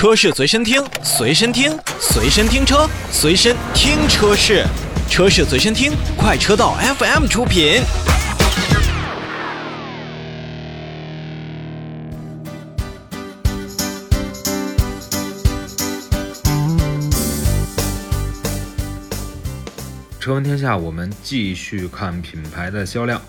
[0.00, 4.64] 车市随身听，随身听，随身听车，随身听车市，
[5.10, 7.82] 车市随身听，快车道 FM 出品。
[20.18, 23.20] 车闻天下，我们继续看品牌的销量。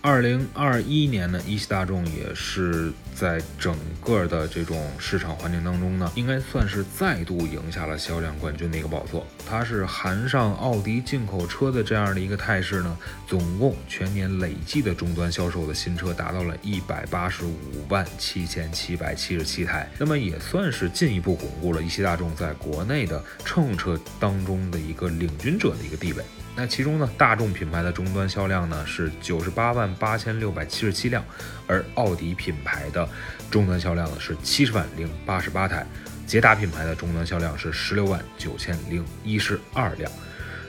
[0.00, 9.26] 二零二一年呢，一汽大众也是在整个的这种市场环境当中呢，应该算是再度赢下了销量冠军的一个宝座。
[9.44, 26.24] 它是含上奥迪进口车的这样的一个态势呢，总共全年累计的终端销售的新车达到了一百八十五万七千七百七十七台，那么也算是进一步巩固了一汽大众在国内的乘用车当中的一个领军者的一个地位。
[26.60, 31.24] 那其中呢，大众品牌的终端销量呢是九十八万八千六百七十七辆，
[31.68, 33.08] 而奥迪品牌的
[33.48, 35.86] 终端销量呢是七十万零八十八台，
[36.26, 40.10] 捷达品牌的终端销量是十六万九千零一十二辆。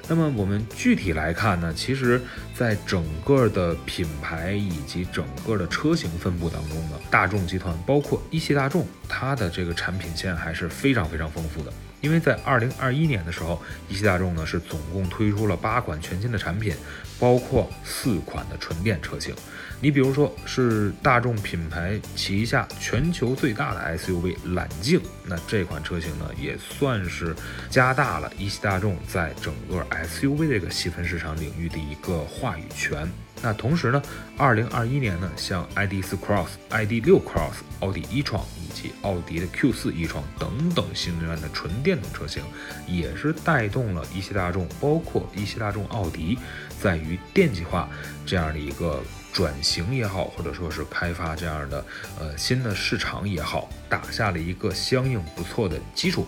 [0.07, 2.21] 那么我们具体来看呢，其实
[2.59, 11.71] 在整个的品牌以及整个的车型分布当中呢，大众集团包括一汽大众，它的这个产品线还是非常非常丰富的。
[12.01, 16.75] 因为在二零二一年的时候，一汽大众呢是总共推出了八款全新的产品，
[17.17, 19.33] 包括四款的纯电车型。
[19.81, 27.33] 你比如说是大众品牌旗下全球最大的 SUV 揽境，那这款车型呢也算是
[27.69, 33.07] 加大了一汽大众在整个 SUV 这个细分市场领域的一个话话语权。
[33.41, 34.01] 那同时呢，
[34.37, 42.43] 二零二一年呢，像 ID.4 Cross、ID.6 Cross、奥迪 e 创以及奥迪的 Q4 e 创等等新能源的纯电动车型，
[42.87, 46.37] 也是带动了一汽大众，包括一汽大众奥迪，
[46.81, 47.87] 在于电气化
[48.25, 51.85] 这样的一个转型也好，或者说是开发这样的
[52.19, 56.27] 呃新的市场也好，打下了一个相应不错的基础。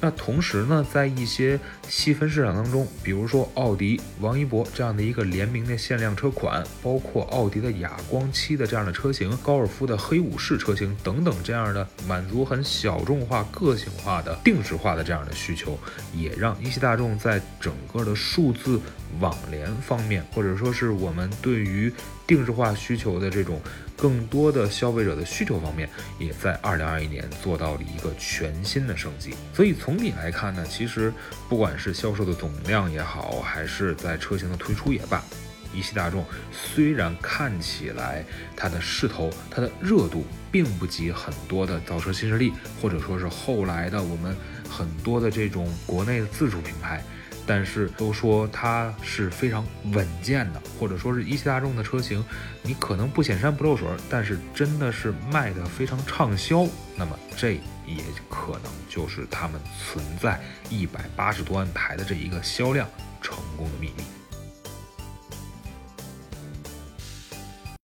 [0.00, 15.78] 那同时呢，在一些细分市场当中，比如说奥迪王一博这样的一个联名的限量车款，包括奥迪的哑光漆的这样的车型，高尔夫的黑武士车型等等这样的满足很小众化、个性化的定制化的这样的需求，
[16.12, 18.80] 也让一汽大众在整个的数字
[19.20, 21.92] 网联方面，或者说是我们对于
[22.34, 23.60] 定制化需求的这种
[23.96, 25.88] 更多的消费者的需求方面，
[26.18, 29.34] 也在二零二一年做到了一个全新的升级。
[29.54, 31.12] 所以从总体来看呢，其实
[31.50, 35.22] 不管是销售的总量也好，还是在车型的推出也罢，
[35.74, 38.24] 一汽大众虽然看起来
[38.56, 44.34] 它的势头、它的热度并不及很多的造车新势力，或者说是后来的我们
[44.66, 47.04] 很多的这种国内的自主品牌。
[47.46, 52.24] 但是都说它是非常稳健的，或者说是一汽大众的车型，
[52.62, 56.66] 你可能不显山不漏水，但是真的是卖的非常畅销。
[56.96, 57.52] 那么这
[57.86, 62.88] 也可能就是他们存在一百八十多万台的这一个销量
[63.20, 64.21] 成功的秘密。